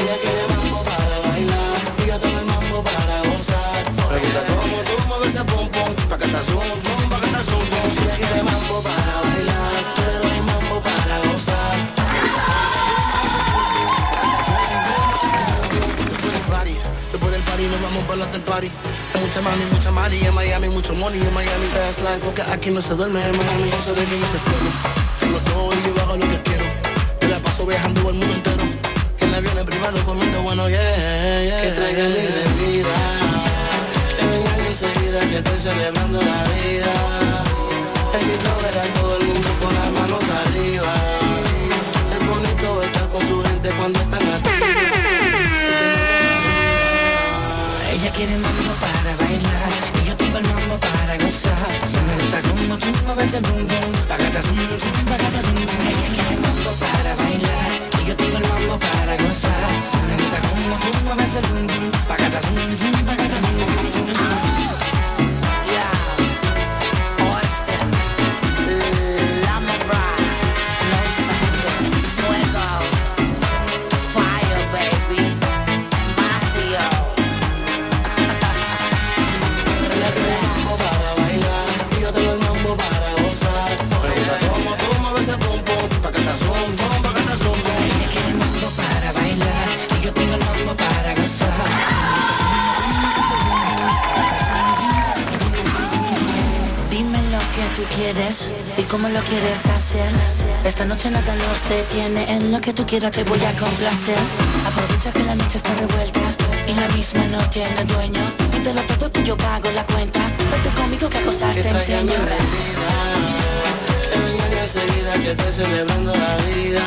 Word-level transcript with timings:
Ella 0.00 0.16
quiere 0.22 0.44
mambo 0.48 0.82
para 0.82 1.16
bailar 1.28 1.76
y 1.98 2.06
yo 2.06 2.14
el 2.14 2.46
mambo 2.46 2.82
para 2.82 3.16
gozar. 3.28 3.84
Me 4.10 4.18
gusta 4.18 4.40
como 4.48 4.78
tú 4.88 4.94
mueves 5.08 5.34
ese 5.34 5.44
pum 5.44 5.68
pum, 5.68 5.94
pa' 6.08 6.16
que 6.16 6.24
te 6.24 6.40
zoom 6.48 6.68
zoom, 6.84 7.10
pa' 7.10 7.20
que 7.20 7.26
te 7.26 7.42
zoom 7.48 7.64
zoom. 7.70 7.88
Ella 8.04 8.16
quiere 8.16 8.42
mambo 8.42 8.80
para 8.80 9.14
bailar, 9.24 9.72
yo 9.96 10.04
le 10.08 10.16
doy 10.24 10.40
mambo 10.40 10.80
para 10.80 11.18
gozar. 11.26 11.76
Después 17.12 17.32
del 17.32 17.42
party, 17.42 17.62
nos 17.64 17.82
vamos 17.82 18.02
para 18.04 18.14
el 18.14 18.22
hotel 18.22 18.40
party. 18.40 18.70
Hay 19.12 19.20
mucha 19.20 19.42
mami, 19.42 19.64
mucha 19.70 19.90
mali, 19.90 20.24
en 20.24 20.34
Miami 20.34 20.68
mucho 20.70 20.94
money, 20.94 21.20
en 21.20 21.34
Miami 21.34 21.66
fast 21.74 21.98
life, 21.98 22.20
porque 22.24 22.40
aquí 22.40 22.70
no 22.70 22.80
se 22.80 22.94
duerme, 22.94 23.20
en 23.20 23.36
Miami 23.36 23.70
no 23.70 23.78
se 23.84 23.92
duerme 23.92 24.16
ni 24.16 24.26
se 24.32 24.38
cielo. 24.46 24.70
Tengo 25.20 25.72
y 25.74 25.82
yo 25.86 26.02
hago 26.02 26.16
lo 26.16 26.26
que 26.26 26.40
quiero. 26.42 26.64
Yo 27.20 27.28
la 27.28 27.38
paso 27.40 27.66
viajando 27.66 28.02
por 28.02 28.14
el 28.14 28.20
mundo 28.20 28.34
entero. 28.34 28.59
Aviones 29.80 30.02
privados 30.02 30.02
comiendo 30.04 30.42
bueno, 30.42 30.68
yeah, 30.68 31.42
yeah. 31.42 31.62
Que 31.62 31.70
traigan 31.70 32.08
mi 32.08 32.18
bebida. 32.18 32.96
Que 34.18 34.26
vengan 34.26 34.60
enseguida 34.60 35.20
que 35.20 35.36
estoy 35.38 35.58
celebrando 35.58 36.20
la 36.20 36.44
vida. 36.44 36.92
Es 38.12 38.26
lindo 38.26 38.50
ver 38.62 38.78
a 38.78 38.84
todo 38.94 39.16
el 39.16 39.26
mundo 39.26 39.48
con 39.60 39.74
las 39.74 39.90
manos 39.90 40.24
arriba. 40.40 40.94
Es 42.12 42.28
bonito 42.28 42.82
estar 42.82 43.08
con 43.08 43.26
su 43.26 43.42
gente 43.42 43.70
cuando 43.70 44.00
están 44.00 44.20
Ella 47.92 48.10
quiere 48.12 48.36
mambo 48.36 48.72
para 48.80 49.16
bailar 49.16 49.70
y 50.02 50.08
yo 50.08 50.16
tengo 50.16 50.38
el 50.38 50.44
mambo 50.44 50.76
para 50.78 51.16
gozar. 51.16 51.70
Se 51.86 52.00
me 52.02 52.14
gusta 52.16 52.40
como 52.42 52.78
tú 52.78 52.86
mueves 53.06 53.34
el 53.34 53.42
bum, 53.42 53.66
pagata 54.08 54.42
zum 54.42 54.56
zum, 54.56 55.04
pagata 55.06 55.29
lo 102.90 102.98
quieras 102.98 103.12
te 103.12 103.22
voy 103.22 103.44
a 103.44 103.56
complacer. 103.56 104.18
Aprovecha 104.66 105.12
que 105.12 105.22
la 105.22 105.36
noche 105.36 105.58
está 105.58 105.72
revuelta 105.74 106.20
y 106.66 106.74
la 106.74 106.88
misma 106.88 107.24
no 107.28 107.38
tiene 107.50 107.84
dueño. 107.84 108.32
Pídelo 108.50 108.82
todo 108.82 109.12
que 109.12 109.22
yo 109.22 109.36
pago 109.36 109.70
la 109.70 109.84
cuenta. 109.86 110.20
Vete 110.50 110.70
conmigo 110.74 111.08
que 111.08 111.18
a 111.18 111.22
gozar 111.22 111.54
te 111.54 111.68
enseño. 111.68 112.14
enseguida 114.62 115.12
que 115.22 115.30
estoy 115.30 115.52
celebrando 115.52 116.12
la 116.12 116.36
vida. 116.48 116.82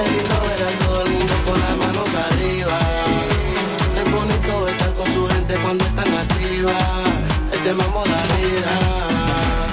Es 0.00 0.08
lindo 0.14 0.36
ver 0.48 0.62
a 0.66 0.78
todo 0.84 1.02
el 1.04 1.12
mundo 1.12 1.34
con 1.46 1.60
las 1.60 1.76
manos 1.76 2.08
arriba. 2.26 2.78
Es 4.00 4.06
bonito 4.10 4.68
estar 4.68 4.92
con 4.94 5.06
su 5.14 5.28
gente 5.28 5.54
cuando 5.62 5.84
están 5.84 6.12
activas. 6.12 6.82
Este 7.52 7.72
mambo 7.72 8.02
da 8.04 8.22
vida. 8.34 8.72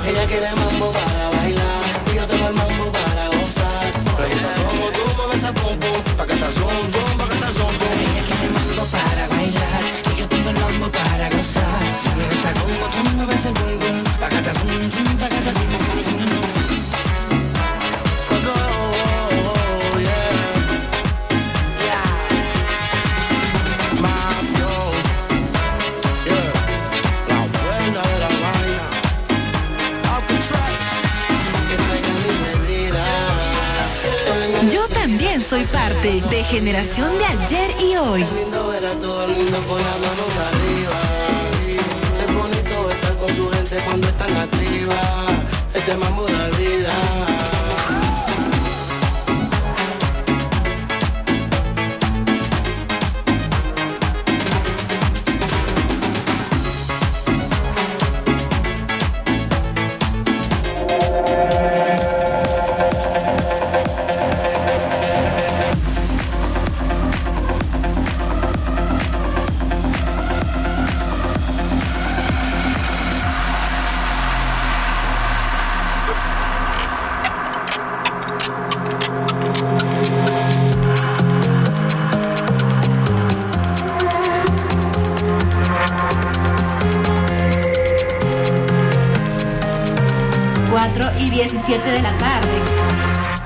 Ella 0.07 0.25
quiere 0.27 0.49
mambo 0.53 1.08
pum 6.19 6.25
pum, 6.25 6.25
pa' 6.25 6.25
que 6.25 6.35
te 6.35 6.51
zoom 6.51 6.91
zoom, 6.91 7.17
pa' 7.17 7.27
que 7.27 7.37
te 7.37 7.51
zoom 7.57 7.73
zoom. 7.79 7.99
Ella 7.99 8.23
quiere 8.27 8.49
mambo 8.49 8.85
para 8.91 9.27
bailar 9.27 9.83
y 10.11 10.19
yo 10.19 10.27
tengo 10.27 10.49
el 10.49 10.59
mambo 10.59 10.91
para 10.91 11.29
gozar. 11.29 11.99
Se 12.03 12.15
me 12.15 12.25
gusta 12.25 12.53
como 12.59 12.85
tú 12.89 13.15
mueves 13.15 13.45
el 13.45 13.53
bum 13.53 13.79
bum, 13.79 14.03
pagata 14.19 14.53
zum 14.53 14.91
zum, 14.91 15.08
de 36.01 36.43
Generación 36.45 37.17
de 37.17 37.25
Ayer 37.25 37.71
y 37.77 37.97
Hoy. 37.97 38.21
Es 38.21 38.29
bonito 42.33 42.89
estar 42.89 43.17
con 43.17 43.35
su 43.35 43.49
gente 43.49 43.77
cuando 43.85 44.07
están 44.07 44.37
activas. 44.37 44.97
Este 45.73 45.97
mambo 45.97 46.23
da 46.23 46.47
vida. 46.57 47.58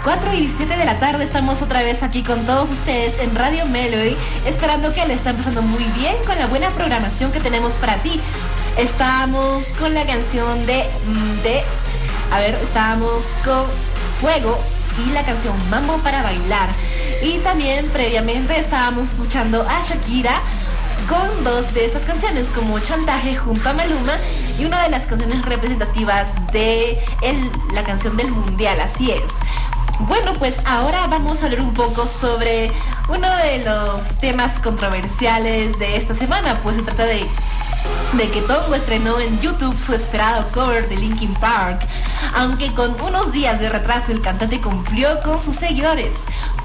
4 0.03 0.33
y 0.33 0.39
17 0.41 0.75
de 0.77 0.85
la 0.85 0.99
tarde 0.99 1.23
estamos 1.23 1.61
otra 1.61 1.81
vez 1.81 2.03
aquí 2.03 2.23
con 2.23 2.45
todos 2.45 2.69
ustedes 2.69 3.17
en 3.19 3.33
Radio 3.35 3.65
Melody, 3.65 4.17
esperando 4.45 4.93
que 4.93 5.05
le 5.05 5.13
están 5.13 5.37
pasando 5.37 5.61
muy 5.61 5.83
bien 5.97 6.15
con 6.25 6.37
la 6.37 6.47
buena 6.47 6.69
programación 6.71 7.31
que 7.31 7.39
tenemos 7.39 7.71
para 7.73 7.95
ti. 7.97 8.19
Estamos 8.77 9.63
con 9.79 9.93
la 9.93 10.05
canción 10.05 10.65
de, 10.65 10.83
mm, 11.05 11.41
de 11.43 11.63
a 12.33 12.39
ver, 12.39 12.55
estábamos 12.63 13.23
con 13.45 13.65
Fuego 14.19 14.59
y 15.07 15.11
la 15.11 15.23
canción 15.23 15.53
Mambo 15.69 15.97
para 15.99 16.21
bailar. 16.21 16.67
Y 17.21 17.37
también 17.37 17.87
previamente 17.89 18.59
estábamos 18.59 19.09
escuchando 19.09 19.61
a 19.61 19.81
Shakira 19.87 20.41
con 21.07 21.43
dos 21.45 21.73
de 21.73 21.85
estas 21.85 22.01
canciones 22.03 22.47
como 22.53 22.77
Chantaje 22.79 23.35
junto 23.37 23.69
a 23.69 23.73
Maluma 23.73 24.17
y 24.59 24.65
una 24.65 24.83
de 24.83 24.89
las 24.89 25.05
canciones 25.05 25.43
representativas 25.45 26.27
de 26.51 26.99
el- 27.21 27.51
la 27.73 27.83
canción 27.83 28.17
del 28.17 28.31
mundial, 28.31 28.81
así 28.81 29.11
es. 29.11 29.21
Bueno, 29.99 30.33
pues 30.33 30.57
ahora 30.65 31.07
vamos 31.07 31.41
a 31.41 31.45
hablar 31.45 31.61
un 31.61 31.73
poco 31.73 32.05
sobre 32.05 32.71
uno 33.07 33.27
de 33.37 33.63
los 33.63 34.03
temas 34.19 34.59
controversiales 34.59 35.77
de 35.79 35.97
esta 35.97 36.15
semana, 36.15 36.61
pues 36.61 36.75
se 36.75 36.81
trata 36.83 37.05
de 37.05 37.27
de 38.13 38.29
que 38.29 38.41
Tongo 38.41 38.75
estrenó 38.75 39.19
en 39.19 39.39
YouTube 39.39 39.77
su 39.77 39.93
esperado 39.93 40.47
cover 40.53 40.87
de 40.87 40.95
Linkin 40.95 41.33
Park. 41.35 41.81
Aunque 42.35 42.71
con 42.73 42.99
unos 43.01 43.31
días 43.31 43.59
de 43.59 43.69
retraso 43.69 44.11
el 44.11 44.21
cantante 44.21 44.61
cumplió 44.61 45.21
con 45.21 45.41
sus 45.41 45.55
seguidores. 45.55 46.13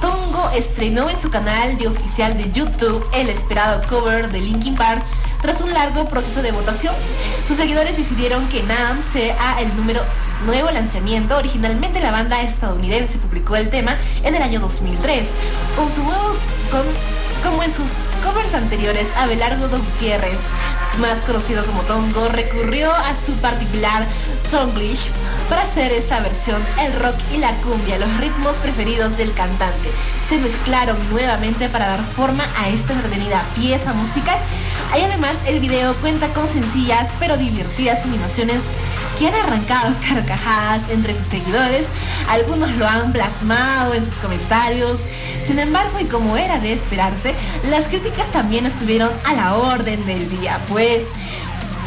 Tongo 0.00 0.50
estrenó 0.54 1.08
en 1.10 1.18
su 1.18 1.30
canal 1.30 1.76
de 1.78 1.88
oficial 1.88 2.36
de 2.36 2.50
YouTube 2.52 3.04
el 3.12 3.28
esperado 3.28 3.82
cover 3.88 4.30
de 4.30 4.40
Linkin 4.40 4.76
Park 4.76 5.02
tras 5.42 5.60
un 5.60 5.72
largo 5.72 6.08
proceso 6.08 6.42
de 6.42 6.52
votación. 6.52 6.94
Sus 7.46 7.56
seguidores 7.56 7.96
decidieron 7.96 8.46
que 8.48 8.62
Nam 8.64 9.00
sea 9.12 9.60
el 9.60 9.74
número 9.76 10.02
nuevo 10.44 10.70
lanzamiento. 10.70 11.36
Originalmente 11.36 12.00
la 12.00 12.10
banda 12.10 12.42
estadounidense 12.42 13.18
publicó 13.18 13.56
el 13.56 13.70
tema 13.70 13.96
en 14.24 14.34
el 14.34 14.42
año 14.42 14.60
2003. 14.60 15.28
Con 15.76 15.92
su 15.92 16.02
nuevo, 16.02 16.36
con, 16.70 16.82
como 17.42 17.62
en 17.62 17.72
sus 17.72 17.90
covers 18.24 18.54
anteriores, 18.54 19.08
Abelardo 19.16 19.68
Gutiérrez 19.68 20.38
más 20.98 21.18
conocido 21.20 21.64
como 21.64 21.82
Tongo, 21.82 22.28
recurrió 22.28 22.92
a 22.92 23.14
su 23.14 23.32
particular 23.34 24.04
Tonglish 24.50 25.06
para 25.48 25.62
hacer 25.62 25.92
esta 25.92 26.20
versión, 26.20 26.64
el 26.78 26.92
rock 27.00 27.14
y 27.32 27.38
la 27.38 27.52
cumbia, 27.54 27.98
los 27.98 28.16
ritmos 28.18 28.56
preferidos 28.56 29.16
del 29.16 29.32
cantante, 29.32 29.90
se 30.28 30.38
mezclaron 30.38 30.96
nuevamente 31.10 31.68
para 31.68 31.88
dar 31.88 32.04
forma 32.04 32.44
a 32.56 32.68
esta 32.68 32.94
entretenida 32.94 33.44
pieza 33.54 33.92
musical. 33.92 34.38
Y 34.98 35.02
además 35.02 35.36
el 35.46 35.60
video 35.60 35.94
cuenta 35.96 36.28
con 36.28 36.48
sencillas 36.48 37.10
pero 37.18 37.36
divertidas 37.36 38.04
animaciones 38.04 38.62
que 39.18 39.28
han 39.28 39.34
arrancado 39.34 39.94
carcajadas 40.08 40.88
entre 40.90 41.16
sus 41.16 41.26
seguidores. 41.26 41.86
Algunos 42.28 42.70
lo 42.76 42.86
han 42.86 43.12
plasmado 43.12 43.94
en 43.94 44.04
sus 44.04 44.14
comentarios. 44.18 45.00
Sin 45.46 45.58
embargo, 45.58 45.98
y 46.00 46.04
como 46.04 46.36
era 46.36 46.58
de 46.58 46.72
esperarse, 46.72 47.34
las 47.64 47.86
críticas 47.86 48.30
también 48.30 48.66
estuvieron 48.66 49.10
a 49.24 49.34
la 49.34 49.56
orden 49.56 50.04
del 50.06 50.28
día. 50.30 50.58
Pues, 50.68 51.02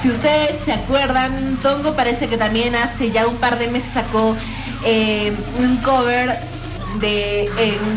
si 0.02 0.10
ustedes 0.10 0.58
se 0.66 0.74
acuerdan, 0.74 1.58
Tongo 1.62 1.96
parece 1.96 2.28
que 2.28 2.38
también 2.38 2.76
hace 2.76 3.12
ya 3.12 3.28
un 3.28 3.36
par 3.36 3.60
de 3.60 3.68
meses 3.68 3.92
sacó 3.94 4.36
eh, 4.84 5.32
un 5.60 5.78
cover 5.78 6.51
de, 7.00 7.50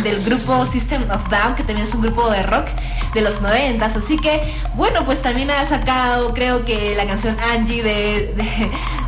del 0.02 0.25
grupo 0.25 0.67
System 0.67 1.02
of 1.11 1.29
Down, 1.29 1.55
que 1.56 1.64
también 1.64 1.87
es 1.87 1.94
un 1.94 2.02
grupo 2.02 2.31
de 2.31 2.43
rock 2.43 2.69
de 3.14 3.20
los 3.20 3.41
noventas. 3.41 3.96
Así 3.96 4.17
que, 4.17 4.55
bueno, 4.75 5.05
pues 5.05 5.23
también 5.23 5.50
ha 5.50 5.67
sacado, 5.67 6.35
creo 6.35 6.64
que 6.64 6.94
la 6.96 7.06
canción 7.06 7.37
Angie 7.41 7.82
de, 7.82 8.35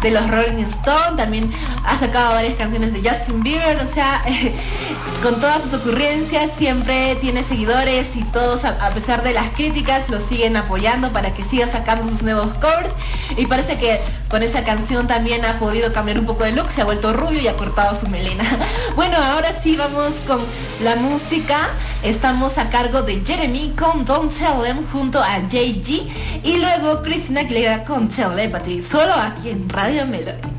de, 0.03 0.11
los 0.11 0.31
Rolling 0.31 0.65
Stones, 0.65 1.17
también 1.17 1.53
ha 1.85 1.99
sacado 1.99 2.35
varias 2.35 2.55
canciones 2.55 2.93
de 2.93 3.09
Justin 3.09 3.43
Bieber, 3.43 3.79
o 3.79 3.89
sea, 3.93 4.23
con 5.27 5.41
todas 5.41 5.65
sus 5.65 5.75
ocurrencias 5.75 6.53
siempre 6.57 7.17
tiene 7.17 7.43
seguidores 7.43 8.15
y 8.15 8.23
todos, 8.27 8.65
a, 8.65 8.91
pesar 8.91 9.25
de 9.25 9.33
las 9.33 9.53
críticas, 9.55 10.09
lo 10.09 10.21
siguen 10.21 10.57
apoyando 10.57 11.11
para 11.11 11.35
que 11.35 11.43
siga 11.43 11.67
sacando 11.67 12.09
sus 12.09 12.23
nuevos 12.23 12.57
covers. 12.59 12.93
Y 13.37 13.47
parece 13.47 13.77
que 13.77 13.99
con 14.29 14.45
esa 14.45 14.63
canción 14.63 15.09
también 15.09 15.45
ha 15.45 15.59
podido 15.59 15.93
cambiar 15.93 16.21
un 16.21 16.27
poco 16.27 16.45
de 16.45 16.53
look, 16.53 16.71
se 16.71 16.81
ha 16.81 16.85
vuelto 16.85 17.13
rubio 17.13 17.41
y 17.41 17.49
ha 17.49 17.57
cortado 17.57 17.99
su 17.99 18.07
melena. 18.07 18.45
Bueno, 18.95 19.17
ahora 19.17 19.53
sí 19.61 19.77
vamos 19.77 20.15
con 20.29 20.39
la 20.85 20.95
música. 20.95 21.71
Estamos 22.05 22.57
a 22.57 22.71
cargo 22.71 23.03
de 23.03 23.21
Jeremy 23.27 23.75
con 23.77 24.05
Don't 24.05 24.33
Tell 24.33 24.63
Them 24.63 24.87
junto 24.93 25.21
a 25.21 25.41
JG 25.41 26.09
y 26.45 26.59
luego 26.59 27.03
Christina 27.03 27.41
Aguilera 27.41 27.83
con 27.85 28.09
Telepathy, 28.09 28.81
solo 28.81 29.13
aquí 29.13 29.51
en 29.51 29.69
Radio 29.69 30.07
Melody. 30.07 30.56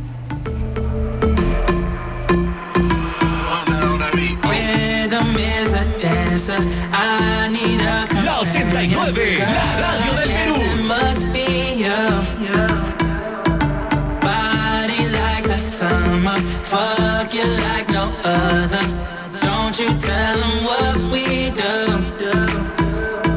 La 8.23 8.41
89, 8.41 9.39
la 9.39 9.89
radio 9.89 10.13
del 10.13 10.29
Perú. 10.29 10.61
Body 14.21 15.01
like 15.09 15.47
the 15.47 15.57
summer, 15.57 16.39
fuck 16.63 17.33
you 17.33 17.43
like 17.43 17.89
no 17.89 18.11
other. 18.23 18.85
Don't 19.41 19.79
you 19.79 19.89
tell 19.99 20.37
them 20.37 20.63
what 20.63 20.97
we 21.11 21.49
do. 21.49 21.97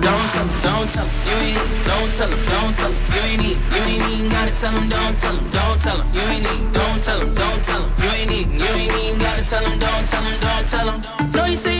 Don't 0.02 0.28
tell 0.32 0.86
tell 0.90 1.06
you 1.26 1.36
ain't, 1.40 1.58
don't 1.86 2.12
tell 2.14 2.28
don't 2.28 2.76
tell 2.76 2.92
them, 2.92 3.12
you 3.14 3.20
ain't 3.20 3.42
need, 3.42 3.56
you 3.56 3.82
ain't 3.82 4.08
even 4.12 4.28
gotta 4.30 4.52
tell 4.52 4.72
them, 4.72 4.88
don't 4.88 5.18
tell 5.18 5.36
them, 5.36 5.50
don't 5.50 5.80
tell 5.80 5.96
them, 5.98 6.12
you 6.12 6.20
ain't 6.20 6.42
need, 6.42 6.72
don't 6.72 7.02
tell 7.02 7.18
them, 7.18 7.34
don't 7.34 7.64
tell 7.64 7.82
them, 7.82 8.02
you 8.02 8.10
ain't 8.10 8.30
need, 8.30 8.46
you 8.60 8.64
ain't 8.66 8.94
even 8.94 9.18
gotta 9.18 9.42
tell 9.42 9.62
them, 9.62 9.78
don't 9.78 10.08
tell 10.08 10.22
them, 10.22 10.40
don't 10.40 10.68
tell 10.68 10.86
them. 10.86 11.30
No, 11.32 11.44
you 11.44 11.56
say 11.56 11.79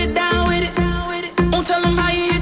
I 2.02 2.39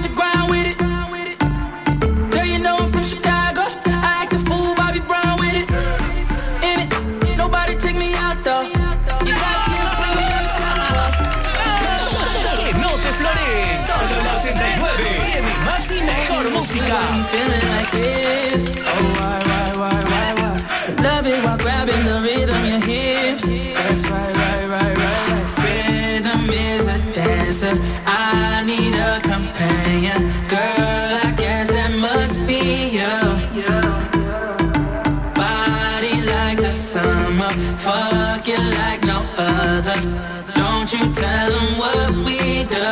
summer. 37.58 37.78
Fucking 37.78 38.66
like 38.80 39.02
no 39.04 39.24
other. 39.36 40.00
Don't 40.54 40.92
you 40.92 41.14
tell 41.14 41.50
them 41.50 41.78
what 41.78 42.10
we 42.24 42.64
do. 42.64 42.88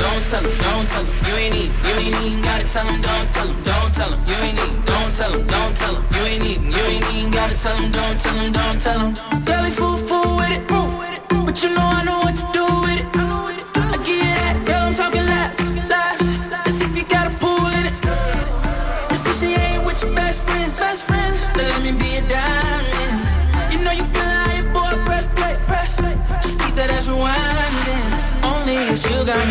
Don't 0.00 0.26
tell 0.26 0.42
him, 0.42 0.58
don't 0.58 0.88
tell 0.88 1.04
him, 1.04 1.26
you 1.26 1.34
ain't 1.34 1.54
need, 1.54 1.70
you 1.84 1.90
ain't 1.90 2.24
even 2.24 2.42
gotta 2.42 2.68
tell 2.68 2.86
him, 2.86 3.00
don't 3.02 3.32
tell 3.32 3.48
him, 3.48 3.64
don't 3.64 3.94
tell 3.94 4.10
him, 4.12 4.28
you 4.28 4.34
ain't 4.34 4.56
need, 4.56 4.84
don't 4.84 5.14
tell 5.14 5.32
him, 5.32 5.46
don't 5.46 5.76
tell 5.76 5.94
him, 5.96 6.14
you 6.14 6.20
ain't 6.22 6.42
need, 6.42 6.62
you 6.62 6.82
ain't 6.82 7.14
even 7.14 7.30
gotta 7.30 7.56
tell 7.56 7.76
him, 7.76 7.92
don't 7.92 8.20
tell 8.20 8.34
him, 8.34 8.52
don't 8.52 8.80
tell 8.80 8.98
him. 9.00 9.44
Girl, 9.44 9.70
fool, 9.70 9.96
fool 9.98 10.36
with 10.36 10.50
it, 10.50 10.68
but 11.46 11.62
you 11.62 11.68
know 11.70 11.82
I 11.82 12.04
know 12.04 12.18
what 12.20 12.36
to 12.36 12.46
do 12.52 12.59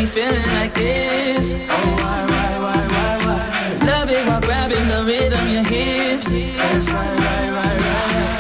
feeling 0.09 0.51
like 0.59 0.73
this. 0.73 1.53
Oh, 1.53 1.77
why, 2.01 2.19
why, 2.31 2.51
why, 2.65 2.81
why, 2.95 3.13
why? 3.25 3.85
Love 3.85 4.09
it 4.09 4.25
while 4.27 4.41
grabbing 4.41 4.87
the 4.87 5.03
rhythm, 5.05 5.45
your 5.53 5.63
hips. 5.63 6.25
That's 6.25 6.87
right, 6.93 7.17
right, 7.25 7.49
right. 7.57 7.79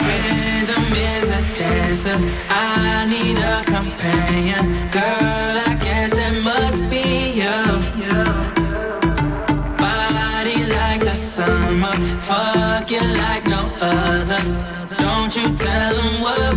Rhythm 0.07 0.85
is 1.13 1.29
a 1.29 1.41
dancer. 1.59 2.17
I 2.49 3.05
need 3.13 3.37
a 3.37 3.63
companion. 3.75 4.63
Girl, 4.97 5.53
I 5.69 5.77
guess 5.85 6.11
that 6.19 6.33
must 6.49 6.81
be 6.89 7.05
you. 7.41 7.57
Body 9.77 10.57
like 10.77 11.01
the 11.01 11.15
summer. 11.15 11.95
Fucking 12.29 13.09
like 13.23 13.45
no 13.45 13.61
other. 13.79 14.41
Don't 14.97 15.35
you 15.35 15.55
tell 15.55 15.93
them 15.95 16.21
what 16.21 16.48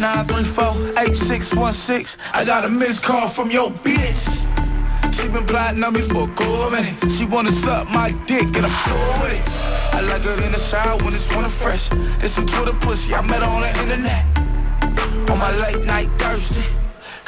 934-8616, 0.00 2.16
I 2.32 2.44
got 2.46 2.64
a 2.64 2.70
missed 2.70 3.02
call 3.02 3.28
from 3.28 3.50
your 3.50 3.70
bitch. 3.70 4.24
She 5.14 5.28
been 5.28 5.46
plotting 5.46 5.84
on 5.84 5.92
me 5.92 6.00
for 6.00 6.26
a 6.26 6.34
cool 6.34 6.70
minute. 6.70 6.96
She 7.10 7.26
wanna 7.26 7.52
suck 7.52 7.86
my 7.90 8.12
dick 8.26 8.56
and 8.56 8.64
I'm 8.64 8.72
cool 8.88 9.22
with 9.22 9.34
it. 9.34 9.46
I 9.92 10.00
like 10.00 10.22
her 10.22 10.42
in 10.42 10.52
the 10.52 10.58
shower 10.58 10.96
when 11.04 11.12
it's 11.12 11.28
winter 11.28 11.50
fresh. 11.50 11.90
It's 12.22 12.32
some 12.32 12.46
Twitter 12.46 12.72
pussy, 12.72 13.14
I 13.14 13.20
met 13.20 13.42
her 13.42 13.48
on 13.48 13.60
the 13.60 13.68
internet. 13.78 14.24
On 15.30 15.38
my 15.38 15.54
late 15.56 15.84
night 15.84 16.08
thirsty. 16.18 16.79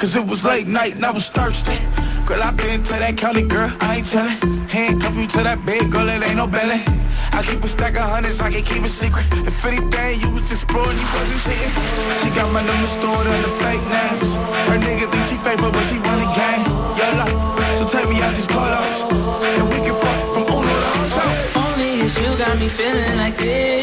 Cause 0.03 0.17
it 0.17 0.27
was 0.27 0.43
late 0.43 0.67
night 0.67 0.97
and 0.97 1.05
I 1.05 1.13
was 1.13 1.29
thirsty. 1.29 1.79
Girl, 2.27 2.43
I 2.43 2.51
been 2.51 2.83
to 2.83 2.93
that 2.95 3.17
county, 3.17 3.43
girl, 3.43 3.71
I 3.79 3.99
ain't 3.99 4.07
tellin'. 4.11 4.67
Handcuff 4.67 5.15
you 5.15 5.29
to 5.29 5.45
that 5.47 5.65
bed, 5.65 5.93
girl, 5.93 6.09
it 6.09 6.27
ain't 6.27 6.43
no 6.43 6.49
belly. 6.49 6.83
I 7.31 7.41
keep 7.47 7.63
a 7.63 7.69
stack 7.69 7.95
of 7.95 8.11
hundreds, 8.11 8.41
I 8.41 8.51
can 8.51 8.65
keep 8.65 8.83
a 8.83 8.89
secret. 8.89 9.27
If 9.47 9.65
anything, 9.65 10.19
you 10.19 10.35
was 10.35 10.51
exploring, 10.51 10.99
you 10.99 11.07
wasn't 11.07 11.43
cheating. 11.47 11.75
She 12.19 12.35
got 12.35 12.51
my 12.51 12.67
number 12.67 12.91
stored 12.99 13.31
under 13.31 13.55
fake 13.63 13.85
names. 13.87 14.31
Her 14.67 14.79
nigga 14.83 15.07
think 15.07 15.25
she 15.31 15.39
faithful, 15.39 15.71
but 15.71 15.87
she 15.87 15.95
run 16.03 16.19
the 16.19 16.31
game. 16.35 16.67
Yalla, 16.99 17.27
so 17.79 17.87
take 17.87 18.09
me 18.11 18.19
out 18.27 18.35
these 18.35 18.51
photos, 18.51 19.07
and 19.07 19.71
we 19.71 19.87
can 19.87 19.95
fuck 20.03 20.19
from 20.35 20.51
Uno 20.51 20.75
to. 21.15 21.27
Only 21.63 22.03
if 22.03 22.19
you 22.19 22.35
got 22.35 22.59
me 22.59 22.67
feeling 22.67 23.19
like 23.23 23.39
this. 23.39 23.82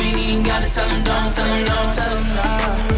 me, 0.00 0.32
ain't 0.32 0.46
gotta 0.46 0.70
tell 0.70 0.88
him 0.88 1.04
don't, 1.04 1.32
tell 1.32 1.46
him 1.46 1.66
don't, 1.66 1.94
tell 1.94 2.16
him 2.16 2.88
no. 2.88 2.89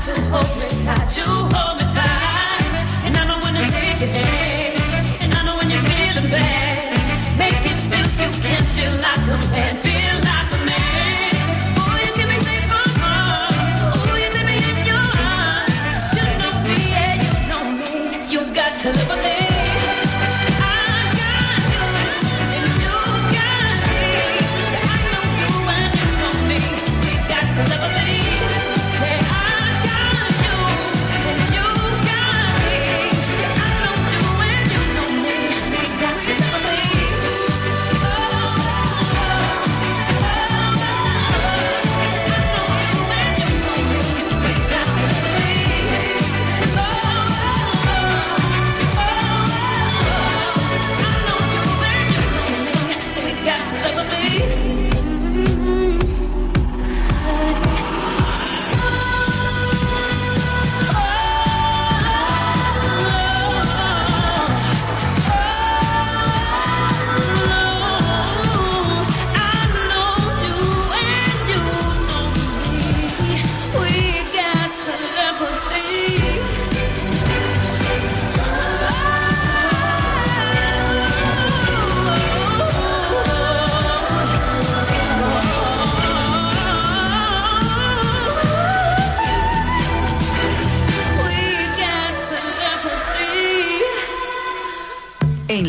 Side 0.00 0.14
to 0.14 0.20
hold 0.22 0.56
me 0.58 0.84
tight. 0.84 1.16
You 1.16 1.24
hold 1.24 1.78
me 1.78 1.81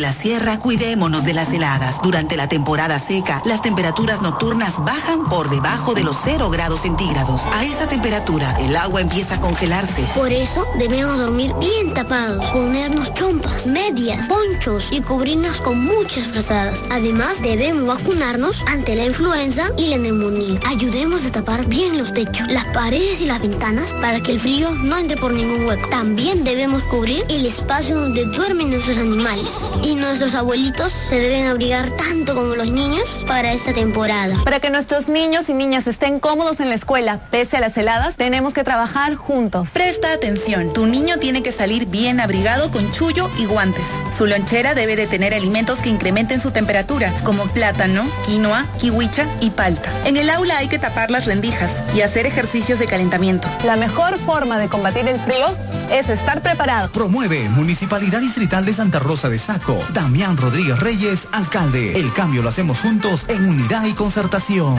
la 0.04 0.12
sierra, 0.12 0.58
cuidémonos 0.58 1.24
de 1.24 1.32
las 1.32 1.50
heladas. 1.50 2.02
Durante 2.02 2.36
la 2.36 2.46
temporada 2.46 2.98
seca, 2.98 3.40
las 3.46 3.62
temperaturas 3.62 4.20
nocturnas 4.20 4.74
bajan 4.84 5.24
por 5.30 5.48
debajo 5.48 5.94
de 5.94 6.04
los 6.04 6.18
0 6.22 6.50
grados 6.50 6.82
centígrados. 6.82 7.46
A 7.46 7.64
esa 7.64 7.88
temperatura, 7.88 8.54
el 8.60 8.76
agua 8.76 9.00
empieza 9.00 9.36
a 9.36 9.40
congelarse. 9.40 10.04
Por 10.14 10.30
eso 10.30 10.66
debemos 10.78 11.16
dormir 11.16 11.54
bien 11.58 11.94
tapados, 11.94 12.44
ponernos 12.50 13.14
chompas, 13.14 13.66
medias, 13.66 14.28
ponchos 14.28 14.88
y 14.92 15.00
cubrirnos 15.00 15.58
con 15.62 15.82
muchas 15.82 16.24
frazadas. 16.24 16.78
Además, 16.90 17.40
debemos 17.40 17.86
vacunarnos 17.86 18.62
ante 18.66 18.96
la 18.96 19.06
influenza 19.06 19.70
y 19.78 19.86
la 19.86 19.96
neumonía. 19.96 20.60
Ayudemos 20.66 21.24
a 21.24 21.32
tapar 21.32 21.64
bien 21.64 21.96
los 21.96 22.12
techos, 22.12 22.46
las 22.48 22.66
paredes 22.74 23.22
y 23.22 23.24
las 23.24 23.40
ventanas 23.40 23.94
para 24.02 24.20
que 24.20 24.32
el 24.32 24.40
frío 24.40 24.70
no 24.72 24.98
entre 24.98 25.16
por 25.16 25.32
ningún 25.32 25.64
hueco. 25.64 25.88
También 25.88 26.44
debemos 26.44 26.82
cubrir 26.82 27.24
el 27.30 27.46
espacio 27.46 27.98
donde 27.98 28.26
duermen 28.26 28.68
nuestros 28.68 28.98
animales. 28.98 29.48
Y 29.82 29.93
nuestros 29.96 30.34
abuelitos 30.34 30.92
se 30.92 31.18
deben 31.18 31.46
abrigar 31.46 31.90
tanto 31.90 32.34
como 32.34 32.54
los 32.54 32.70
niños 32.70 33.08
para 33.26 33.52
esta 33.52 33.72
temporada. 33.72 34.36
Para 34.44 34.60
que 34.60 34.70
nuestros 34.70 35.08
niños 35.08 35.48
y 35.48 35.54
niñas 35.54 35.86
estén 35.86 36.20
cómodos 36.20 36.60
en 36.60 36.68
la 36.68 36.74
escuela, 36.74 37.20
pese 37.30 37.56
a 37.56 37.60
las 37.60 37.76
heladas, 37.76 38.16
tenemos 38.16 38.54
que 38.54 38.64
trabajar 38.64 39.14
juntos. 39.14 39.70
Presta 39.72 40.12
atención, 40.12 40.72
tu 40.72 40.86
niño 40.86 41.18
tiene 41.18 41.42
que 41.42 41.52
salir 41.52 41.86
bien 41.86 42.20
abrigado 42.20 42.70
con 42.70 42.90
chullo 42.92 43.30
y 43.38 43.46
guantes. 43.46 43.84
Su 44.16 44.26
lonchera 44.26 44.74
debe 44.74 44.96
de 44.96 45.06
tener 45.06 45.34
alimentos 45.34 45.80
que 45.80 45.88
incrementen 45.88 46.40
su 46.40 46.50
temperatura, 46.50 47.12
como 47.24 47.46
plátano, 47.48 48.06
quinoa, 48.26 48.66
kiwicha 48.80 49.26
y 49.40 49.50
palta. 49.50 49.90
En 50.04 50.16
el 50.16 50.30
aula 50.30 50.58
hay 50.58 50.68
que 50.68 50.78
tapar 50.78 51.10
las 51.10 51.26
rendijas 51.26 51.72
y 51.94 52.00
hacer 52.00 52.26
ejercicios 52.26 52.78
de 52.78 52.86
calentamiento. 52.86 53.48
La 53.64 53.76
mejor 53.76 54.18
forma 54.18 54.58
de 54.58 54.68
combatir 54.68 55.06
el 55.08 55.18
frío 55.20 55.54
es 55.90 56.08
estar 56.08 56.40
preparado. 56.40 56.90
Promueve 56.90 57.48
Municipalidad 57.48 58.20
Distrital 58.20 58.64
de 58.64 58.72
Santa 58.72 58.98
Rosa 58.98 59.28
de 59.28 59.38
Saco. 59.38 59.83
Damián 59.92 60.36
Rodríguez 60.36 60.78
Reyes, 60.78 61.28
alcalde. 61.32 61.98
El 61.98 62.12
cambio 62.12 62.42
lo 62.42 62.48
hacemos 62.48 62.80
juntos 62.80 63.26
en 63.28 63.48
unidad 63.48 63.84
y 63.86 63.92
concertación. 63.92 64.78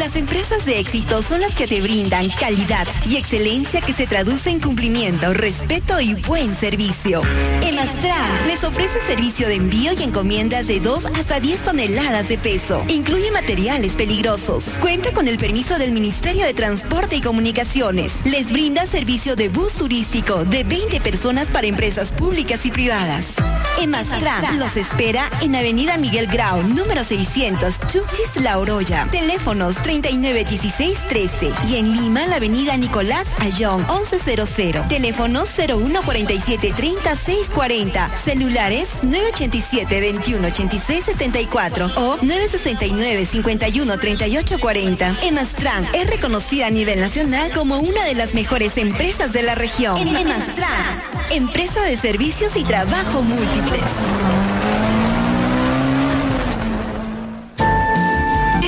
Las 0.00 0.16
empresas 0.16 0.64
de 0.64 0.78
éxito 0.78 1.22
son 1.22 1.42
las 1.42 1.54
que 1.54 1.66
te 1.66 1.82
brindan 1.82 2.30
calidad 2.30 2.88
y 3.06 3.18
excelencia 3.18 3.82
que 3.82 3.92
se 3.92 4.06
traduce 4.06 4.48
en 4.48 4.58
cumplimiento, 4.58 5.34
respeto 5.34 6.00
y 6.00 6.14
buen 6.14 6.54
servicio. 6.54 7.20
Emastran 7.60 8.46
les 8.46 8.64
ofrece 8.64 8.98
servicio 9.02 9.46
de 9.46 9.56
envío 9.56 9.92
y 9.92 10.02
encomiendas 10.02 10.66
de 10.68 10.80
2 10.80 11.04
hasta 11.04 11.38
10 11.38 11.60
toneladas 11.60 12.30
de 12.30 12.38
peso. 12.38 12.82
Incluye 12.88 13.30
materiales 13.30 13.94
peligrosos. 13.94 14.64
Cuenta 14.80 15.12
con 15.12 15.28
el 15.28 15.36
permiso 15.36 15.78
del 15.78 15.92
Ministerio 15.92 16.46
de 16.46 16.54
Transporte 16.54 17.16
y 17.16 17.20
Comunicaciones. 17.20 18.24
Les 18.24 18.50
brinda 18.50 18.86
servicio 18.86 19.36
de 19.36 19.50
bus 19.50 19.74
turístico 19.74 20.46
de 20.46 20.64
20 20.64 20.98
personas 21.02 21.48
para 21.48 21.66
empresas 21.66 22.10
públicas 22.10 22.64
y 22.64 22.70
privadas. 22.70 23.34
Emastran 23.80 24.58
los 24.58 24.76
espera 24.76 25.30
en 25.40 25.56
Avenida 25.56 25.96
Miguel 25.96 26.26
Grau, 26.26 26.62
número 26.62 27.02
600, 27.02 27.78
Chuchis 27.90 28.36
La 28.36 28.58
Oroya. 28.58 29.08
Teléfonos 29.10 29.74
391613 29.76 31.52
y 31.66 31.76
en 31.76 31.92
Lima, 31.94 32.26
la 32.26 32.36
Avenida 32.36 32.76
Nicolás 32.76 33.32
Ayón, 33.38 33.82
1100. 33.88 34.86
Teléfonos 34.88 35.48
0147 35.56 36.74
30640. 36.76 38.10
Celulares 38.10 38.88
987 39.02 40.12
2186 40.12 41.04
74 41.06 41.86
o 41.96 42.16
969 42.16 43.24
51 43.24 43.98
38 43.98 44.58
40. 44.58 45.16
Emastran 45.22 45.88
es 45.94 46.06
reconocida 46.06 46.66
a 46.66 46.70
nivel 46.70 47.00
nacional 47.00 47.50
como 47.52 47.78
una 47.78 48.04
de 48.04 48.14
las 48.14 48.34
mejores 48.34 48.76
empresas 48.76 49.32
de 49.32 49.42
la 49.42 49.54
región. 49.54 49.96
Emastran, 49.96 51.02
empresa 51.30 51.80
de 51.82 51.96
servicios 51.96 52.56
y 52.56 52.64
trabajo 52.64 53.22
múltiple. 53.22 53.69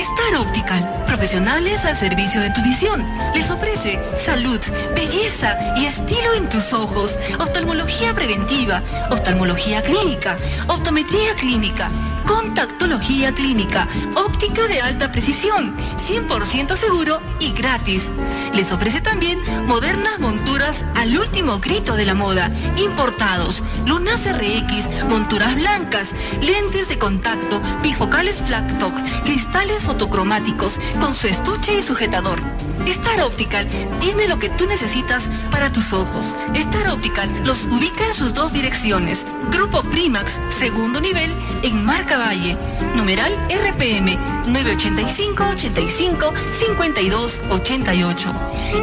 Star 0.03 0.35
Optical, 0.35 1.03
profesionales 1.07 1.85
al 1.85 1.95
servicio 1.95 2.41
de 2.41 2.49
tu 2.51 2.61
visión. 2.61 3.05
Les 3.33 3.49
ofrece 3.49 3.99
salud, 4.15 4.59
belleza 4.95 5.57
y 5.77 5.85
estilo 5.85 6.33
en 6.35 6.49
tus 6.49 6.73
ojos, 6.73 7.17
oftalmología 7.39 8.13
preventiva, 8.13 8.81
oftalmología 9.09 9.81
clínica, 9.81 10.37
optometría 10.67 11.35
clínica, 11.35 11.89
contactología 12.25 13.33
clínica, 13.33 13.87
óptica 14.15 14.67
de 14.67 14.81
alta 14.81 15.11
precisión, 15.11 15.75
100% 16.07 16.75
seguro 16.75 17.21
y 17.39 17.51
gratis. 17.53 18.09
Les 18.53 18.71
ofrece 18.71 19.01
también 19.01 19.39
modernas 19.67 20.19
monturas 20.19 20.85
al 20.95 21.17
último 21.17 21.59
grito 21.59 21.95
de 21.95 22.05
la 22.05 22.13
moda, 22.13 22.51
importados, 22.77 23.63
lunas 23.85 24.25
RX, 24.25 25.07
monturas 25.09 25.55
blancas, 25.55 26.15
lentes 26.41 26.89
de 26.89 26.97
contacto, 26.97 27.61
bifocales 27.81 28.41
flat 28.41 28.79
top, 28.79 28.93
cristales 29.23 29.83
fotocromáticos 29.83 30.79
con 30.99 31.13
su 31.13 31.27
estuche 31.27 31.79
y 31.79 31.83
sujetador. 31.83 32.52
Star 32.91 33.21
Optical 33.21 33.67
tiene 33.99 34.27
lo 34.27 34.39
que 34.39 34.49
tú 34.49 34.65
necesitas 34.65 35.29
para 35.51 35.71
tus 35.71 35.93
ojos. 35.93 36.33
Star 36.53 36.89
Optical 36.89 37.29
los 37.45 37.65
ubica 37.65 38.05
en 38.05 38.13
sus 38.13 38.33
dos 38.33 38.53
direcciones. 38.53 39.25
Grupo 39.51 39.81
Primax, 39.83 40.39
segundo 40.49 40.99
nivel, 40.99 41.33
en 41.63 41.83
Marca 41.85 42.17
Valle. 42.17 42.57
Numeral 42.95 43.33
RPM 43.49 44.17
985 44.47 45.43
85 45.43 46.33
52 46.59 47.41
88. 47.49 48.33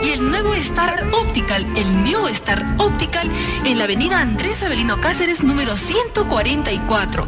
Y 0.03 0.09
el 0.11 0.31
nuevo 0.31 0.55
Star 0.55 1.07
Optical, 1.13 1.67
el 1.77 2.05
New 2.05 2.29
Star 2.29 2.65
Optical, 2.79 3.31
en 3.65 3.79
la 3.79 3.85
avenida 3.85 4.21
Andrés 4.21 4.63
Avelino 4.63 5.01
Cáceres, 5.01 5.43
número 5.43 5.77
144. 5.77 7.27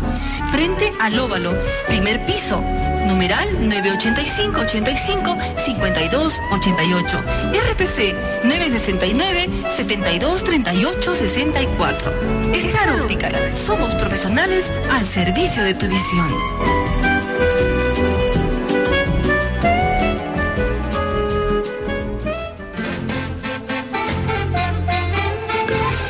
Frente 0.50 0.93
al 1.00 1.19
óvalo, 1.19 1.55
primer 1.88 2.25
piso 2.26 2.62
numeral 3.07 3.69
985 3.69 4.61
85 4.61 5.37
52 5.64 6.41
88 6.52 6.62
RPC 6.71 8.14
969 8.45 9.49
72 9.76 10.45
38 10.45 11.14
64 11.14 12.12
Star 12.54 13.00
Optical 13.00 13.35
somos 13.57 13.95
profesionales 13.97 14.73
al 14.90 15.04
servicio 15.04 15.64
de 15.64 15.75
tu 15.75 15.88
visión. 15.88 16.28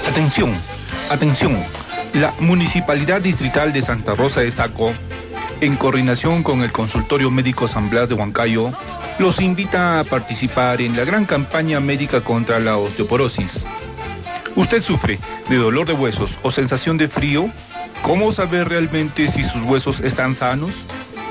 Atención, 0.07 0.51
atención. 1.11 1.65
La 2.13 2.35
Municipalidad 2.39 3.23
Distrital 3.23 3.73
de 3.73 3.81
Santa 3.81 4.15
Rosa 4.15 4.41
de 4.43 4.51
Saco 4.51 4.93
en 5.63 5.77
coordinación 5.77 6.43
con 6.43 6.63
el 6.63 6.73
Consultorio 6.73 7.31
Médico 7.31 7.69
San 7.69 7.89
Blas 7.89 8.09
de 8.09 8.17
Huancayo, 8.17 8.73
los 9.19 9.41
invita 9.41 10.01
a 10.01 10.05
participar 10.05 10.81
en 10.81 10.97
la 10.97 11.05
gran 11.05 11.25
campaña 11.25 11.81
médica 11.81 12.21
contra 12.21 12.59
la 12.59 12.77
osteoporosis. 12.77 13.65
¿Usted 14.57 14.83
sufre 14.83 15.19
de 15.49 15.57
dolor 15.57 15.87
de 15.87 15.93
huesos 15.93 16.39
o 16.43 16.51
sensación 16.51 16.99
de 16.99 17.09
frío? 17.09 17.51
¿Cómo 18.03 18.33
saber 18.33 18.69
realmente 18.69 19.31
si 19.31 19.45
sus 19.45 19.63
huesos 19.63 20.01
están 20.01 20.35
sanos? 20.35 20.73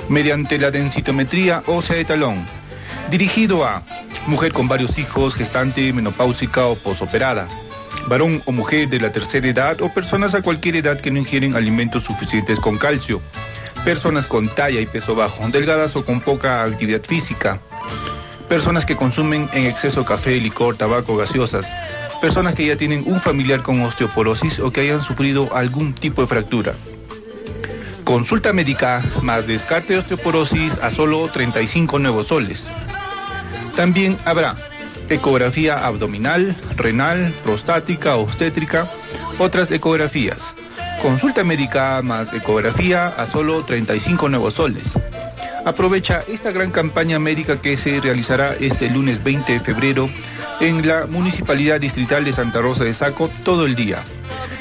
Mediante 0.10 0.58
la 0.58 0.72
densitometría 0.72 1.64
ósea 1.68 1.98
de 1.98 2.06
talón, 2.06 2.46
dirigido 3.10 3.66
a 3.66 3.84
mujer 4.28 4.52
con 4.52 4.68
varios 4.68 4.98
hijos, 4.98 5.36
gestante, 5.36 5.94
menopáusica 5.94 6.66
o 6.66 6.76
posoperada, 6.76 7.48
varón 8.08 8.42
o 8.46 8.52
mujer 8.52 8.90
de 8.90 9.00
la 9.00 9.12
tercera 9.12 9.48
edad 9.48 9.82
o 9.82 9.94
personas 9.94 10.34
a 10.34 10.42
cualquier 10.42 10.78
edad 10.78 11.00
que 11.00 11.12
no 11.12 11.20
ingieren 11.20 11.56
alimentos 11.56 12.04
suficientes 12.04 12.60
con 12.60 12.78
calcio 12.78 13.22
personas 13.84 14.28
con 14.28 14.48
talla 14.48 14.80
y 14.80 14.86
peso 14.86 15.16
bajo, 15.16 15.48
delgadas 15.50 15.96
o 15.96 16.06
con 16.06 16.22
poca 16.22 16.64
actividad 16.64 17.02
física, 17.04 17.60
personas 18.52 18.86
que 18.86 18.98
consumen 18.98 19.48
en 19.54 19.66
exceso 19.66 20.04
café, 20.04 20.36
licor, 20.36 20.76
tabaco, 20.76 21.16
gaseosas, 21.16 21.66
personas 22.20 22.54
que 22.54 22.66
ya 22.66 22.76
tienen 22.76 23.06
un 23.08 23.22
familiar 23.22 23.62
con 23.62 23.82
osteoporosis 23.82 24.60
o 24.60 24.74
que 24.74 24.82
hayan 24.82 25.02
sufrido 25.02 25.56
algún 25.56 25.94
tipo 25.94 26.20
de 26.20 26.28
fractura. 26.28 26.74
Consulta 28.04 28.52
médica 28.52 29.02
más 29.22 29.48
descarte 29.48 29.94
de 29.94 30.00
osteoporosis 30.00 30.78
a 30.80 30.92
solo 30.92 31.30
35 31.30 31.98
nuevos 32.00 32.28
soles. 32.28 32.68
También 33.78 34.18
habrá 34.26 34.58
ecografía 35.08 35.86
abdominal, 35.86 36.54
renal, 36.76 37.34
prostática, 37.46 38.18
obstétrica, 38.18 38.86
otras 39.40 39.72
ecografías 39.72 40.54
Consulta 41.02 41.44
médica 41.44 42.00
más 42.04 42.32
ecografía 42.32 43.08
a 43.08 43.26
solo 43.26 43.64
35 43.64 44.30
nuevos 44.30 44.54
soles. 44.54 44.84
Aprovecha 45.64 46.24
esta 46.28 46.52
gran 46.52 46.72
campaña 46.72 47.20
médica 47.20 47.62
que 47.62 47.78
se 47.78 48.00
realizará 48.00 48.56
este 48.60 48.90
lunes 48.90 49.24
20 49.24 49.54
de 49.54 49.60
febrero 49.60 50.10
en 50.60 50.88
la 50.88 51.06
Municipalidad 51.06 51.80
Distrital 51.80 52.26
de 52.26 52.34
Santa 52.34 52.62
Rosa 52.62 52.84
de 52.84 52.94
Saco 52.94 53.30
todo 53.44 53.66
el 53.68 53.76
día. 53.76 54.02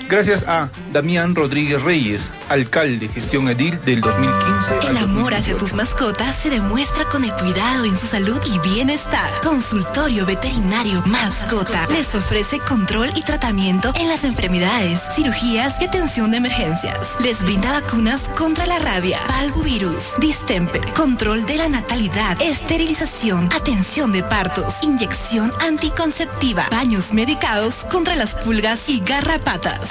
Gracias 0.09 0.45
a 0.47 0.69
Damián 0.93 1.35
Rodríguez 1.35 1.83
Reyes, 1.83 2.29
alcalde 2.51 3.09
gestión 3.09 3.49
edil 3.49 3.81
del 3.85 4.01
2015. 4.01 4.91
El 4.91 4.97
amor 4.99 5.35
hacia 5.35 5.57
tus 5.57 5.73
mascotas 5.73 6.35
se 6.35 6.51
demuestra 6.51 7.05
con 7.05 7.25
el 7.25 7.33
cuidado 7.35 7.85
en 7.85 7.97
su 7.97 8.07
salud 8.07 8.41
y 8.45 8.59
bienestar. 8.59 9.31
Consultorio 9.43 10.27
veterinario 10.27 11.03
Mascota 11.07 11.87
les 11.87 12.13
ofrece 12.15 12.59
control 12.59 13.13
y 13.15 13.23
tratamiento 13.23 13.93
en 13.95 14.09
las 14.09 14.25
enfermedades, 14.25 15.01
cirugías 15.15 15.81
y 15.81 15.85
atención 15.85 16.33
de 16.33 16.39
emergencias. 16.39 17.15
Les 17.21 17.41
brinda 17.43 17.81
vacunas 17.81 18.29
contra 18.31 18.67
la 18.67 18.81
rabia, 18.81 19.19
palvovirus, 19.29 20.15
distemper, 20.19 20.93
control 20.93 21.47
de 21.47 21.57
la 21.57 21.69
natalidad, 21.69 22.37
esterilización, 22.43 23.49
atención 23.53 24.13
de 24.13 24.25
partos, 24.25 24.75
inyección 24.83 25.53
anticonceptiva, 25.61 26.67
baños 26.71 27.13
medicados 27.13 27.85
contra 27.85 28.17
las 28.17 28.35
pulgas 28.35 28.89
y 28.89 29.01
garrapatas. 29.01 29.89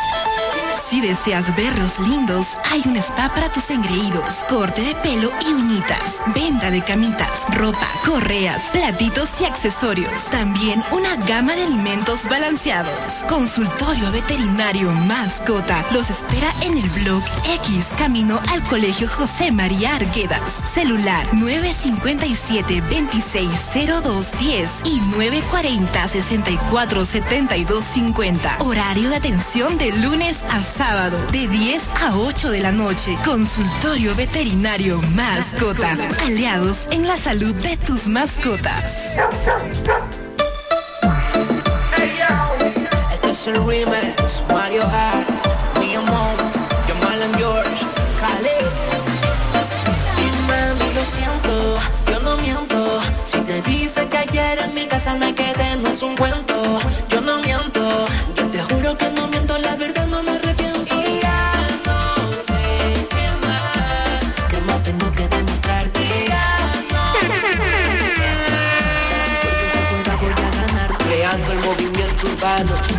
Si 0.89 1.01
deseas 1.01 1.53
verlos 1.55 1.99
lindos, 1.99 2.57
hay 2.65 2.81
un 2.83 2.97
spa 2.97 3.29
para 3.29 3.51
tus 3.51 3.69
engreídos, 3.69 4.43
corte 4.49 4.81
de 4.81 4.95
pelo 4.95 5.31
y 5.45 5.53
uñitas, 5.53 6.19
venta 6.33 6.71
de 6.71 6.83
camitas, 6.83 7.45
ropa, 7.51 7.87
correas, 8.03 8.63
platitos 8.71 9.39
y 9.39 9.45
accesorios. 9.45 10.23
También 10.31 10.83
una 10.91 11.15
gama 11.27 11.55
de 11.55 11.65
alimentos 11.65 12.27
balanceados. 12.27 13.23
Consultorio 13.29 14.11
veterinario 14.11 14.91
mascota. 14.91 15.85
Los 15.91 16.09
espera 16.09 16.51
en 16.61 16.79
el 16.79 16.89
blog 16.89 17.21
X, 17.61 17.85
camino 17.95 18.41
al 18.51 18.63
colegio 18.63 19.07
José 19.07 19.51
María 19.51 19.95
Arguedas. 19.95 20.41
Celular 20.73 21.23
957 21.33 22.81
260210 22.81 24.71
y 24.85 24.99
940 25.01 26.07
647250. 26.07 28.57
Horario 28.61 29.09
de 29.09 29.17
atención 29.17 29.77
de 29.77 29.91
lunes 29.91 30.43
a 30.49 30.63
sábado 30.79 31.17
de 31.33 31.45
10 31.45 31.89
a 31.89 32.15
8 32.15 32.51
de 32.51 32.61
la 32.61 32.71
noche. 32.71 33.17
Consultorio 33.25 34.15
veterinario 34.15 35.01
mascota. 35.13 35.97
Aliados 36.23 36.87
en 36.89 37.05
la 37.05 37.17
salud 37.17 37.53
de 37.55 37.75
tus 37.75 38.07
mascotas. 38.07 38.95
Este 43.13 43.31
es 43.31 43.47
el 43.47 43.55
remix, 43.55 44.41
Mario 44.53 44.83
Hart, 44.85 45.27
Mia 45.81 45.99
Mom, 45.99 46.37
Jamal 46.87 47.23
and 47.23 47.37
George, 47.37 47.85
Khaled. 48.21 48.71
Ismael, 50.27 50.77
yo 50.95 51.03
siento, 51.11 51.79
yo 52.09 52.19
no 52.21 52.37
miento, 52.37 53.01
casa 54.89 55.13
me 55.15 55.35
quedé, 55.35 55.75
no 55.75 55.89
es 55.89 56.01
un 56.01 56.15
cuento. 56.15 56.38
Colorado. 72.59 72.98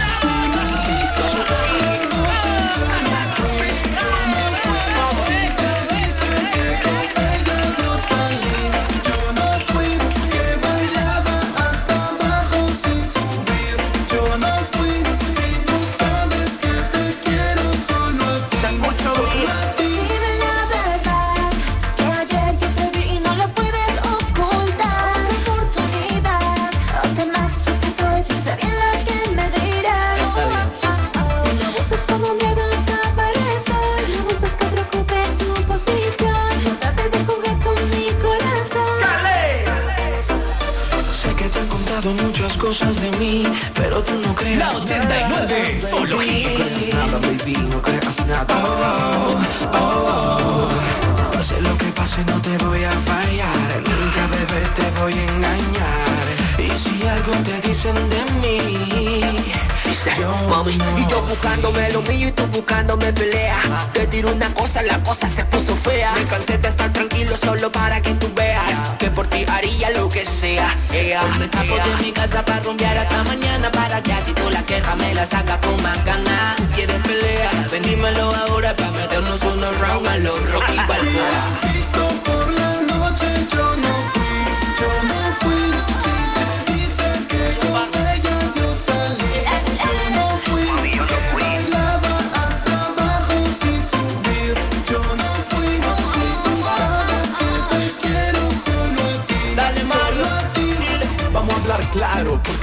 Me 71.18 71.44
escapo 71.44 71.74
de 71.74 72.04
mi 72.04 72.12
casa 72.12 72.44
para 72.44 72.60
rumbear 72.60 72.98
hasta 72.98 73.24
mañana 73.24 73.70
Para 73.72 74.00
que 74.02 74.12
así 74.12 74.32
tú 74.32 74.48
la 74.48 74.62
queja 74.62 74.94
me 74.94 75.12
la 75.14 75.26
sacas 75.26 75.58
con 75.58 75.82
más 75.82 76.04
ganas 76.04 76.56
¿Quieres 76.74 77.00
pelea? 77.02 77.50
Ven 77.70 77.82
dímelo 77.82 78.32
ahora 78.34 78.76
para 78.76 78.90
meternos 78.92 79.42
unos 79.42 79.78
round 79.80 80.06
a 80.06 80.16
los 80.18 80.52
Rocky 80.52 80.76
Balboa 80.76 81.69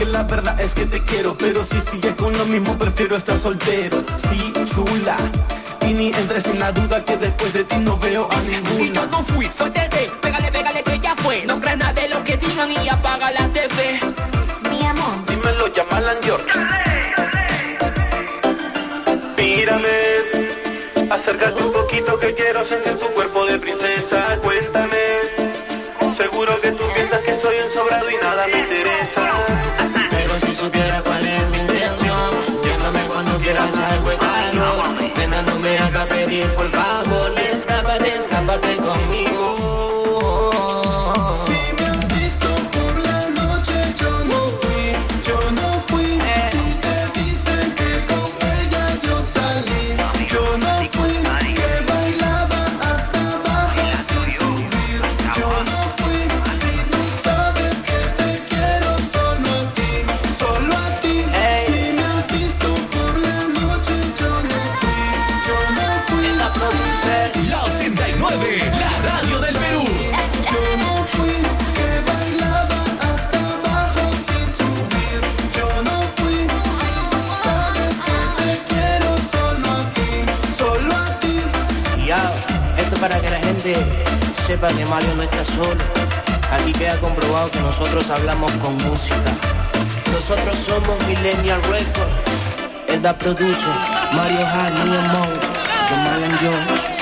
la 0.08 0.24
verdad 0.24 0.60
es 0.60 0.74
que 0.74 0.86
te 0.86 1.04
quiero 1.04 1.38
Pero 1.38 1.66
si 1.66 1.80
sigues 1.82 2.16
con 2.16 2.38
lo 2.38 2.46
mismo 2.46 2.78
prefiero 2.78 3.16
estar 3.16 3.40
soltero. 3.40 4.04
Sí, 4.30 4.54
chula 4.74 5.18
Y 5.82 5.94
ni 5.94 6.08
entres 6.08 6.46
en 6.48 6.60
la 6.60 6.72
duda 6.72 7.04
que 7.04 7.18
después 7.18 7.54
de 7.54 7.64
ti 7.64 7.78
no 7.78 7.98
veo 7.98 8.28
a 8.32 8.36
Y 8.44 8.52
yo 8.52 8.62
ninguna 8.62 9.06
no 9.08 9.24
fui, 9.24 9.48
fue 9.48 9.70
Tete 9.70 10.12
Pégale, 10.22 10.52
pégale 10.52 10.84
que 10.84 11.00
ya 11.00 11.16
fue. 11.16 11.46
No 11.46 11.60
creas 11.60 11.78
nada 11.78 11.94
de 11.94 12.10
lo 12.10 12.24
que 12.24 12.38
digan 12.38 12.72
y 12.72 12.90
apaga 12.90 13.32
la 13.32 13.48
TV 13.50 14.00
Mi 14.70 14.86
amor. 14.86 15.26
Dímelo, 15.28 15.68
llama 15.74 15.98
a 15.98 16.16
George 16.24 16.60
Mírame 19.38 20.58
Acércate 21.10 21.64
un 21.64 21.72
poquito 21.72 22.20
que 22.20 22.34
quiero 22.34 22.66
sentir 22.66 22.77
pedir 36.56 36.77
para 83.00 83.20
que 83.20 83.30
la 83.30 83.40
gente 83.40 83.76
sepa 84.46 84.70
que 84.70 84.86
Mario 84.86 85.14
no 85.16 85.24
está 85.24 85.46
solo. 85.46 85.82
Aquí 86.52 86.74
queda 86.74 86.96
comprobado 86.98 87.52
que 87.52 87.60
nosotros 87.60 88.10
hablamos 88.10 88.52
con 88.64 88.76
música. 88.78 89.32
Nosotros 90.12 90.58
somos 90.58 90.96
Millennial 91.08 91.62
Records. 91.64 92.12
El 92.88 93.02
da 93.02 93.14
producer, 93.14 93.74
Mario 94.14 94.46
Hart, 94.46 94.74
Neil 94.74 95.02
Monk, 95.12 95.42
Jamal 95.90 96.24
and. 96.24 96.97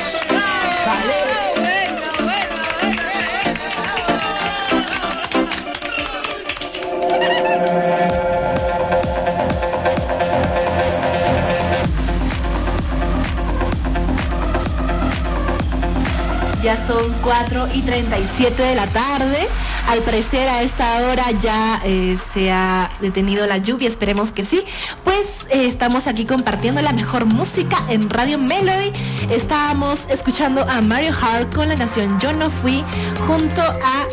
Son 16.88 17.11
4 17.23 17.67
y 17.73 17.81
37 17.81 18.61
de 18.61 18.75
la 18.75 18.85
tarde. 18.88 19.47
Al 19.88 19.99
parecer 20.01 20.47
a 20.49 20.61
esta 20.61 21.01
hora 21.07 21.31
ya 21.31 21.81
eh, 21.83 22.17
se 22.33 22.51
ha 22.51 22.91
detenido 23.01 23.47
la 23.47 23.57
lluvia, 23.57 23.88
esperemos 23.88 24.31
que 24.31 24.43
sí. 24.43 24.63
Pues 25.03 25.47
eh, 25.49 25.67
estamos 25.67 26.07
aquí 26.07 26.25
compartiendo 26.25 26.81
la 26.81 26.91
mejor 26.91 27.25
música 27.25 27.83
en 27.89 28.09
Radio 28.09 28.38
Melody. 28.38 28.91
Estábamos 29.31 30.05
escuchando 30.09 30.63
a 30.69 30.81
Mario 30.81 31.13
Hart 31.19 31.53
con 31.55 31.69
la 31.69 31.75
canción 31.75 32.19
Yo 32.19 32.33
no 32.33 32.49
fui 32.49 32.83
junto 33.25 33.61
a 33.61 34.05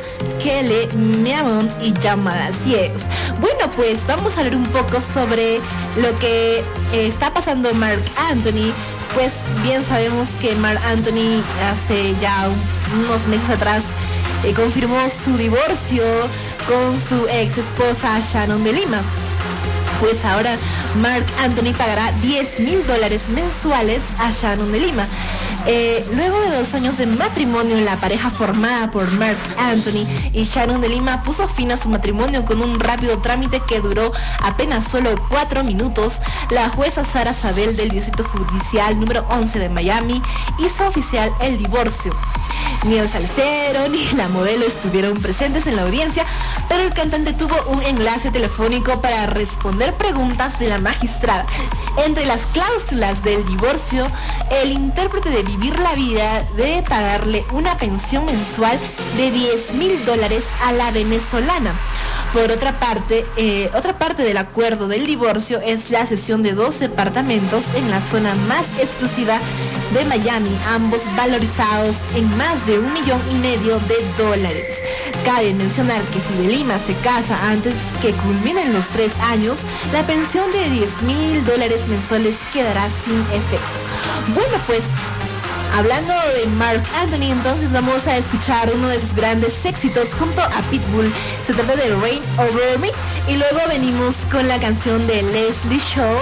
Kelly 0.42 0.86
Miamont 0.96 1.72
y 1.82 1.92
Llamada 1.94 2.46
Así. 2.46 2.76
Bueno, 3.40 3.70
pues 3.74 4.06
vamos 4.06 4.36
a 4.36 4.40
hablar 4.40 4.56
un 4.56 4.66
poco 4.66 5.00
sobre 5.00 5.58
lo 5.96 6.18
que 6.18 6.58
eh, 6.58 7.06
está 7.06 7.32
pasando 7.32 7.74
Mark 7.74 8.02
Anthony 8.16 8.72
pues 9.14 9.32
bien 9.62 9.84
sabemos 9.84 10.30
que 10.40 10.54
Mark 10.54 10.80
Anthony 10.84 11.42
hace 11.70 12.14
ya 12.20 12.48
un- 12.48 13.04
unos 13.04 13.26
meses 13.26 13.50
atrás 13.50 13.82
eh, 14.44 14.52
confirmó 14.54 14.96
su 15.24 15.36
divorcio 15.36 16.04
con 16.66 17.00
su 17.00 17.26
ex 17.28 17.58
esposa 17.58 18.20
Shannon 18.20 18.62
de 18.64 18.72
Lima. 18.72 19.00
Pues 20.00 20.24
ahora 20.24 20.56
Mark 21.00 21.24
Anthony 21.40 21.72
pagará 21.76 22.10
10 22.22 22.58
mil 22.60 22.84
dólares 22.86 23.22
mensuales 23.28 24.02
a 24.18 24.30
Shannon 24.32 24.72
de 24.72 24.80
Lima. 24.80 25.06
Eh, 25.64 26.04
luego 26.16 26.40
de 26.40 26.56
dos 26.56 26.74
años 26.74 26.96
de 26.96 27.06
matrimonio, 27.06 27.76
la 27.80 27.96
pareja 27.96 28.30
formada 28.30 28.90
por 28.90 29.12
Mark 29.12 29.38
Anthony 29.56 30.06
y 30.32 30.42
Sharon 30.42 30.80
de 30.80 30.88
Lima 30.88 31.22
puso 31.22 31.46
fin 31.46 31.70
a 31.70 31.76
su 31.76 31.88
matrimonio 31.88 32.44
con 32.44 32.60
un 32.60 32.80
rápido 32.80 33.18
trámite 33.18 33.60
que 33.60 33.80
duró 33.80 34.12
apenas 34.42 34.88
solo 34.90 35.14
cuatro 35.28 35.62
minutos. 35.62 36.14
La 36.50 36.68
jueza 36.68 37.04
Sara 37.04 37.32
Sabel 37.32 37.76
del 37.76 37.90
Distrito 37.90 38.24
Judicial 38.24 38.98
número 38.98 39.24
11 39.30 39.60
de 39.60 39.68
Miami 39.68 40.20
hizo 40.58 40.88
oficial 40.88 41.32
el 41.40 41.56
divorcio. 41.58 42.12
Ni 42.84 42.96
el 42.96 43.08
salsero 43.08 43.88
ni 43.88 44.04
la 44.12 44.28
modelo 44.28 44.66
estuvieron 44.66 45.14
presentes 45.14 45.68
en 45.68 45.76
la 45.76 45.82
audiencia, 45.82 46.26
pero 46.68 46.82
el 46.82 46.92
cantante 46.92 47.32
tuvo 47.32 47.54
un 47.68 47.82
enlace 47.82 48.32
telefónico 48.32 49.00
para 49.00 49.26
responder 49.26 49.94
preguntas 49.94 50.58
de 50.58 50.68
la 50.68 50.78
magistrada. 50.78 51.46
Entre 52.04 52.26
las 52.26 52.40
cláusulas 52.52 53.22
del 53.22 53.46
divorcio, 53.46 54.08
el 54.50 54.72
intérprete 54.72 55.30
de 55.30 55.44
Vivir 55.52 55.78
la 55.80 55.94
Vida 55.94 56.46
debe 56.56 56.82
pagarle 56.82 57.44
una 57.52 57.76
pensión 57.76 58.24
mensual 58.24 58.78
de 59.18 59.30
10 59.30 59.74
mil 59.74 60.02
dólares 60.06 60.44
a 60.64 60.72
la 60.72 60.90
venezolana. 60.90 61.74
Por 62.32 62.50
otra 62.50 62.80
parte, 62.80 63.26
eh, 63.36 63.70
otra 63.74 63.98
parte 63.98 64.22
del 64.22 64.38
acuerdo 64.38 64.88
del 64.88 65.06
divorcio 65.06 65.60
es 65.60 65.90
la 65.90 66.06
cesión 66.06 66.42
de 66.42 66.54
dos 66.54 66.80
departamentos 66.80 67.64
en 67.76 67.90
la 67.90 68.00
zona 68.00 68.34
más 68.48 68.66
exclusiva 68.80 69.38
de 69.92 70.06
Miami, 70.06 70.56
ambos 70.70 71.02
valorizados 71.14 71.96
en 72.16 72.34
más 72.38 72.64
de 72.66 72.78
un 72.78 72.90
millón 72.94 73.20
y 73.30 73.34
medio 73.34 73.78
de 73.80 73.96
dólares. 74.16 74.74
Cabe 75.22 75.52
mencionar 75.52 76.00
que 76.04 76.20
si 76.20 76.42
de 76.42 76.48
Lima 76.50 76.78
se 76.78 76.94
casa 77.04 77.38
antes 77.46 77.74
que 78.00 78.12
culminen 78.12 78.72
los 78.72 78.88
tres 78.88 79.12
años, 79.20 79.58
la 79.92 80.02
pensión 80.06 80.50
de 80.50 80.70
10 80.70 81.02
mil 81.02 81.44
dólares 81.44 81.86
mensuales 81.88 82.36
quedará 82.54 82.88
sin 83.04 83.20
efecto. 83.20 83.82
Bueno, 84.34 84.56
pues 84.66 84.84
Hablando 85.74 86.12
de 86.12 86.46
Mark 86.58 86.82
Anthony, 86.94 87.32
entonces 87.32 87.72
vamos 87.72 88.06
a 88.06 88.18
escuchar 88.18 88.70
uno 88.74 88.88
de 88.88 89.00
sus 89.00 89.14
grandes 89.14 89.64
éxitos 89.64 90.12
junto 90.14 90.42
a 90.42 90.60
Pitbull. 90.70 91.10
Se 91.44 91.54
trata 91.54 91.76
de 91.76 91.94
Rain 91.96 92.22
Over 92.36 92.78
Me. 92.78 92.90
Y 93.26 93.36
luego 93.36 93.60
venimos 93.68 94.16
con 94.30 94.48
la 94.48 94.58
canción 94.58 95.06
de 95.06 95.22
Leslie 95.22 95.78
Shaw, 95.78 96.18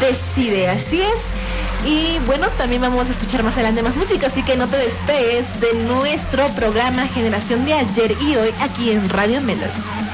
Decide. 0.00 0.68
Así 0.70 1.02
es. 1.02 1.86
Y 1.86 2.18
bueno, 2.26 2.48
también 2.56 2.80
vamos 2.80 3.08
a 3.08 3.12
escuchar 3.12 3.42
más 3.42 3.54
adelante 3.54 3.82
más 3.82 3.94
música, 3.96 4.28
así 4.28 4.42
que 4.42 4.56
no 4.56 4.66
te 4.66 4.78
despegues 4.78 5.60
de 5.60 5.74
nuestro 5.84 6.48
programa 6.48 7.06
Generación 7.06 7.64
de 7.64 7.74
ayer 7.74 8.12
y 8.20 8.36
hoy 8.36 8.50
aquí 8.60 8.90
en 8.90 9.08
Radio 9.10 9.40
Melody. 9.42 10.05